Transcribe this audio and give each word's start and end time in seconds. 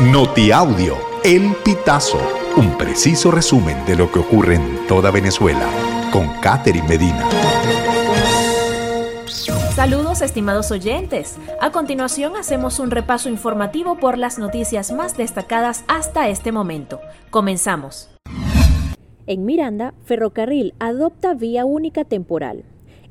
Notiaudio, 0.00 0.94
El 1.24 1.54
Pitazo, 1.64 2.20
un 2.58 2.76
preciso 2.76 3.30
resumen 3.30 3.82
de 3.86 3.96
lo 3.96 4.12
que 4.12 4.18
ocurre 4.18 4.56
en 4.56 4.86
toda 4.86 5.10
Venezuela, 5.10 5.66
con 6.12 6.28
Catherine 6.42 6.86
Medina. 6.86 7.26
Saludos 9.74 10.20
estimados 10.20 10.70
oyentes. 10.70 11.38
A 11.62 11.72
continuación 11.72 12.36
hacemos 12.36 12.78
un 12.78 12.90
repaso 12.90 13.30
informativo 13.30 13.96
por 13.96 14.18
las 14.18 14.38
noticias 14.38 14.92
más 14.92 15.16
destacadas 15.16 15.82
hasta 15.88 16.28
este 16.28 16.52
momento. 16.52 17.00
Comenzamos. 17.30 18.10
En 19.26 19.46
Miranda, 19.46 19.94
Ferrocarril 20.04 20.74
adopta 20.78 21.32
vía 21.32 21.64
única 21.64 22.04
temporal. 22.04 22.64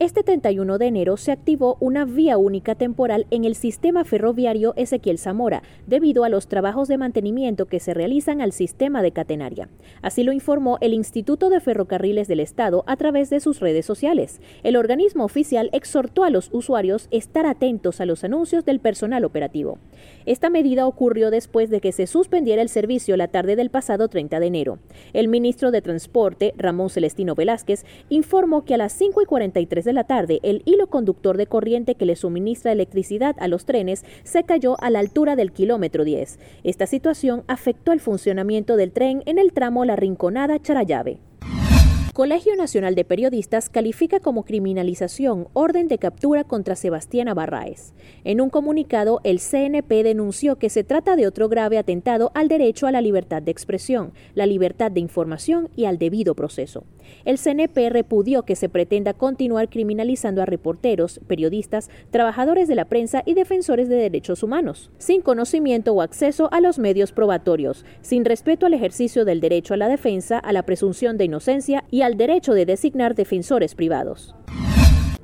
Este 0.00 0.22
31 0.22 0.78
de 0.78 0.86
enero 0.86 1.18
se 1.18 1.30
activó 1.30 1.76
una 1.78 2.06
vía 2.06 2.38
única 2.38 2.74
temporal 2.74 3.26
en 3.30 3.44
el 3.44 3.54
sistema 3.54 4.02
ferroviario 4.02 4.72
Ezequiel 4.76 5.18
Zamora, 5.18 5.62
debido 5.86 6.24
a 6.24 6.30
los 6.30 6.48
trabajos 6.48 6.88
de 6.88 6.96
mantenimiento 6.96 7.66
que 7.66 7.80
se 7.80 7.92
realizan 7.92 8.40
al 8.40 8.52
sistema 8.52 9.02
de 9.02 9.12
catenaria. 9.12 9.68
Así 10.00 10.22
lo 10.22 10.32
informó 10.32 10.78
el 10.80 10.94
Instituto 10.94 11.50
de 11.50 11.60
Ferrocarriles 11.60 12.28
del 12.28 12.40
Estado 12.40 12.82
a 12.86 12.96
través 12.96 13.28
de 13.28 13.40
sus 13.40 13.60
redes 13.60 13.84
sociales. 13.84 14.40
El 14.62 14.76
organismo 14.76 15.22
oficial 15.22 15.68
exhortó 15.74 16.24
a 16.24 16.30
los 16.30 16.48
usuarios 16.50 17.06
estar 17.10 17.44
atentos 17.44 18.00
a 18.00 18.06
los 18.06 18.24
anuncios 18.24 18.64
del 18.64 18.80
personal 18.80 19.26
operativo. 19.26 19.76
Esta 20.24 20.48
medida 20.48 20.86
ocurrió 20.86 21.30
después 21.30 21.68
de 21.68 21.82
que 21.82 21.92
se 21.92 22.06
suspendiera 22.06 22.62
el 22.62 22.70
servicio 22.70 23.18
la 23.18 23.28
tarde 23.28 23.54
del 23.54 23.68
pasado 23.68 24.08
30 24.08 24.40
de 24.40 24.46
enero. 24.46 24.78
El 25.12 25.28
ministro 25.28 25.70
de 25.70 25.82
Transporte, 25.82 26.54
Ramón 26.56 26.88
Celestino 26.88 27.34
Velázquez, 27.34 27.84
informó 28.08 28.64
que 28.64 28.72
a 28.72 28.78
las 28.78 28.94
5 28.94 29.20
y 29.20 29.26
43 29.26 29.84
de 29.84 29.89
la 29.92 30.04
tarde, 30.04 30.40
el 30.42 30.62
hilo 30.64 30.88
conductor 30.88 31.36
de 31.36 31.46
corriente 31.46 31.94
que 31.94 32.06
le 32.06 32.16
suministra 32.16 32.72
electricidad 32.72 33.36
a 33.38 33.48
los 33.48 33.64
trenes 33.64 34.04
se 34.24 34.44
cayó 34.44 34.80
a 34.80 34.90
la 34.90 34.98
altura 34.98 35.36
del 35.36 35.52
kilómetro 35.52 36.04
10. 36.04 36.38
Esta 36.64 36.86
situación 36.86 37.44
afectó 37.46 37.92
el 37.92 38.00
funcionamiento 38.00 38.76
del 38.76 38.92
tren 38.92 39.22
en 39.26 39.38
el 39.38 39.52
tramo 39.52 39.84
La 39.84 39.96
Rinconada 39.96 40.58
Charayave. 40.60 41.29
Colegio 42.20 42.54
Nacional 42.54 42.94
de 42.96 43.06
Periodistas 43.06 43.70
califica 43.70 44.20
como 44.20 44.44
criminalización 44.44 45.48
orden 45.54 45.88
de 45.88 45.96
captura 45.96 46.44
contra 46.44 46.76
Sebastián 46.76 47.34
Barraez. 47.34 47.94
En 48.24 48.42
un 48.42 48.50
comunicado, 48.50 49.22
el 49.24 49.40
CNP 49.40 50.02
denunció 50.02 50.56
que 50.56 50.68
se 50.68 50.84
trata 50.84 51.16
de 51.16 51.26
otro 51.26 51.48
grave 51.48 51.78
atentado 51.78 52.30
al 52.34 52.48
derecho 52.48 52.86
a 52.86 52.92
la 52.92 53.00
libertad 53.00 53.40
de 53.40 53.50
expresión, 53.50 54.12
la 54.34 54.44
libertad 54.44 54.90
de 54.90 55.00
información 55.00 55.70
y 55.74 55.86
al 55.86 55.96
debido 55.96 56.34
proceso. 56.34 56.84
El 57.24 57.38
CNP 57.38 57.88
repudió 57.88 58.42
que 58.42 58.54
se 58.54 58.68
pretenda 58.68 59.14
continuar 59.14 59.70
criminalizando 59.70 60.42
a 60.42 60.46
reporteros, 60.46 61.20
periodistas, 61.26 61.88
trabajadores 62.10 62.68
de 62.68 62.74
la 62.74 62.84
prensa 62.84 63.22
y 63.24 63.32
defensores 63.32 63.88
de 63.88 63.96
derechos 63.96 64.42
humanos, 64.42 64.90
sin 64.98 65.22
conocimiento 65.22 65.94
o 65.94 66.02
acceso 66.02 66.52
a 66.52 66.60
los 66.60 66.78
medios 66.78 67.12
probatorios, 67.12 67.86
sin 68.02 68.26
respeto 68.26 68.66
al 68.66 68.74
ejercicio 68.74 69.24
del 69.24 69.40
derecho 69.40 69.72
a 69.72 69.78
la 69.78 69.88
defensa, 69.88 70.38
a 70.38 70.52
la 70.52 70.64
presunción 70.64 71.16
de 71.16 71.24
inocencia 71.24 71.84
y 71.90 72.02
al 72.02 72.09
derecho 72.16 72.54
de 72.54 72.66
designar 72.66 73.14
defensores 73.14 73.74
privados. 73.74 74.34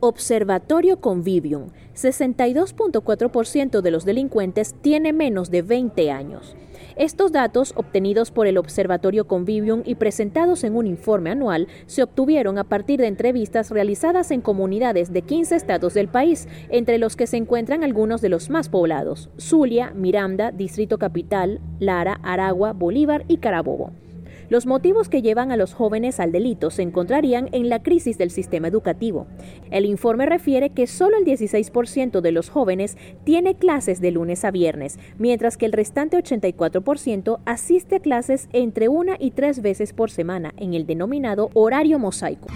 Observatorio 0.00 1.00
Convivium. 1.00 1.70
62.4% 1.94 3.80
de 3.80 3.90
los 3.90 4.04
delincuentes 4.04 4.76
tiene 4.80 5.12
menos 5.12 5.50
de 5.50 5.62
20 5.62 6.12
años. 6.12 6.54
Estos 6.94 7.32
datos, 7.32 7.72
obtenidos 7.76 8.30
por 8.30 8.46
el 8.46 8.58
Observatorio 8.58 9.26
Convivium 9.26 9.82
y 9.84 9.96
presentados 9.96 10.64
en 10.64 10.76
un 10.76 10.86
informe 10.86 11.30
anual, 11.30 11.68
se 11.86 12.02
obtuvieron 12.02 12.58
a 12.58 12.64
partir 12.64 13.00
de 13.00 13.06
entrevistas 13.06 13.70
realizadas 13.70 14.30
en 14.30 14.40
comunidades 14.40 15.12
de 15.12 15.22
15 15.22 15.56
estados 15.56 15.94
del 15.94 16.08
país, 16.08 16.48
entre 16.70 16.98
los 16.98 17.16
que 17.16 17.26
se 17.26 17.36
encuentran 17.36 17.84
algunos 17.84 18.20
de 18.20 18.28
los 18.28 18.50
más 18.50 18.68
poblados, 18.68 19.30
Zulia, 19.38 19.92
Miranda, 19.94 20.52
Distrito 20.52 20.98
Capital, 20.98 21.60
Lara, 21.78 22.20
Aragua, 22.22 22.72
Bolívar 22.72 23.24
y 23.28 23.38
Carabobo. 23.38 23.92
Los 24.48 24.64
motivos 24.64 25.10
que 25.10 25.20
llevan 25.20 25.52
a 25.52 25.56
los 25.58 25.74
jóvenes 25.74 26.20
al 26.20 26.32
delito 26.32 26.70
se 26.70 26.80
encontrarían 26.80 27.50
en 27.52 27.68
la 27.68 27.82
crisis 27.82 28.16
del 28.16 28.30
sistema 28.30 28.68
educativo. 28.68 29.26
El 29.70 29.84
informe 29.84 30.24
refiere 30.24 30.70
que 30.70 30.86
solo 30.86 31.18
el 31.18 31.26
16% 31.26 32.22
de 32.22 32.32
los 32.32 32.48
jóvenes 32.48 32.96
tiene 33.24 33.56
clases 33.56 34.00
de 34.00 34.10
lunes 34.10 34.46
a 34.46 34.50
viernes, 34.50 34.98
mientras 35.18 35.58
que 35.58 35.66
el 35.66 35.72
restante 35.72 36.16
84% 36.16 37.40
asiste 37.44 37.96
a 37.96 38.00
clases 38.00 38.48
entre 38.54 38.88
una 38.88 39.16
y 39.18 39.32
tres 39.32 39.60
veces 39.60 39.92
por 39.92 40.10
semana 40.10 40.54
en 40.56 40.72
el 40.72 40.86
denominado 40.86 41.50
horario 41.52 41.98
mosaico. 41.98 42.48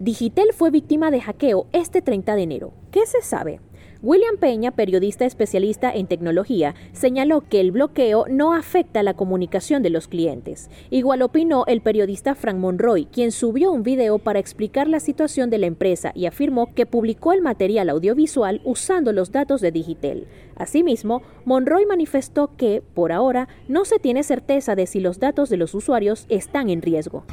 Digitel 0.00 0.52
fue 0.54 0.70
víctima 0.70 1.10
de 1.10 1.20
hackeo 1.20 1.66
este 1.72 2.00
30 2.00 2.36
de 2.36 2.42
enero. 2.42 2.72
¿Qué 2.90 3.04
se 3.04 3.20
sabe? 3.20 3.60
William 4.00 4.36
Peña, 4.36 4.70
periodista 4.70 5.24
especialista 5.24 5.92
en 5.92 6.06
tecnología, 6.06 6.76
señaló 6.92 7.40
que 7.40 7.58
el 7.58 7.72
bloqueo 7.72 8.26
no 8.30 8.54
afecta 8.54 9.02
la 9.02 9.14
comunicación 9.14 9.82
de 9.82 9.90
los 9.90 10.06
clientes. 10.06 10.70
Igual 10.90 11.20
opinó 11.20 11.64
el 11.66 11.80
periodista 11.80 12.36
Frank 12.36 12.58
Monroy, 12.58 13.06
quien 13.06 13.32
subió 13.32 13.72
un 13.72 13.82
video 13.82 14.20
para 14.20 14.38
explicar 14.38 14.86
la 14.86 15.00
situación 15.00 15.50
de 15.50 15.58
la 15.58 15.66
empresa 15.66 16.12
y 16.14 16.26
afirmó 16.26 16.72
que 16.76 16.86
publicó 16.86 17.32
el 17.32 17.42
material 17.42 17.88
audiovisual 17.88 18.60
usando 18.64 19.12
los 19.12 19.32
datos 19.32 19.60
de 19.60 19.72
Digitel. 19.72 20.28
Asimismo, 20.54 21.22
Monroy 21.44 21.84
manifestó 21.84 22.54
que, 22.56 22.84
por 22.94 23.10
ahora, 23.10 23.48
no 23.66 23.84
se 23.84 23.98
tiene 23.98 24.22
certeza 24.22 24.76
de 24.76 24.86
si 24.86 25.00
los 25.00 25.18
datos 25.18 25.48
de 25.48 25.56
los 25.56 25.74
usuarios 25.74 26.26
están 26.28 26.70
en 26.70 26.82
riesgo. 26.82 27.24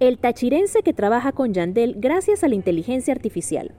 El 0.00 0.18
tachirense 0.18 0.82
que 0.82 0.92
trabaja 0.92 1.30
con 1.30 1.54
Yandel 1.54 1.94
gracias 1.96 2.42
a 2.42 2.48
la 2.48 2.56
inteligencia 2.56 3.14
artificial. 3.14 3.72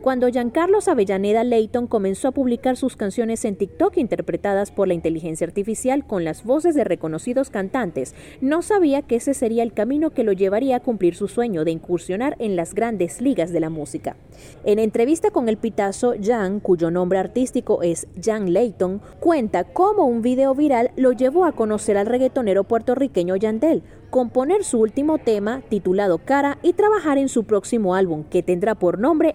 Cuando 0.00 0.28
Giancarlos 0.28 0.88
Avellaneda 0.88 1.44
Leighton 1.44 1.86
comenzó 1.86 2.28
a 2.28 2.32
publicar 2.32 2.76
sus 2.76 2.96
canciones 2.96 3.44
en 3.44 3.56
TikTok 3.56 3.96
interpretadas 3.96 4.70
por 4.70 4.88
la 4.88 4.94
inteligencia 4.94 5.46
artificial 5.46 6.06
con 6.06 6.24
las 6.24 6.44
voces 6.44 6.74
de 6.74 6.84
reconocidos 6.84 7.50
cantantes, 7.50 8.14
no 8.40 8.62
sabía 8.62 9.02
que 9.02 9.16
ese 9.16 9.34
sería 9.34 9.62
el 9.62 9.72
camino 9.72 10.10
que 10.10 10.24
lo 10.24 10.32
llevaría 10.32 10.76
a 10.76 10.80
cumplir 10.80 11.14
su 11.14 11.28
sueño 11.28 11.64
de 11.64 11.70
incursionar 11.70 12.36
en 12.38 12.56
las 12.56 12.74
grandes 12.74 13.20
ligas 13.20 13.52
de 13.52 13.60
la 13.60 13.70
música. 13.70 14.16
En 14.64 14.78
entrevista 14.78 15.30
con 15.30 15.48
el 15.48 15.56
pitazo, 15.56 16.14
Jan, 16.22 16.60
cuyo 16.60 16.90
nombre 16.90 17.18
artístico 17.18 17.82
es 17.82 18.06
Jan 18.22 18.52
Leighton, 18.52 19.00
cuenta 19.20 19.64
cómo 19.64 20.04
un 20.04 20.22
video 20.22 20.54
viral 20.54 20.90
lo 20.96 21.12
llevó 21.12 21.44
a 21.44 21.52
conocer 21.52 21.96
al 21.96 22.06
reggaetonero 22.06 22.64
puertorriqueño 22.64 23.36
Yandel, 23.36 23.82
componer 24.10 24.62
su 24.62 24.78
último 24.78 25.18
tema 25.18 25.62
titulado 25.68 26.18
Cara 26.18 26.58
y 26.62 26.74
trabajar 26.74 27.18
en 27.18 27.28
su 27.28 27.44
próximo 27.44 27.94
álbum 27.94 28.24
que 28.24 28.42
tendrá 28.42 28.76
por 28.76 28.98
nombre 28.98 29.34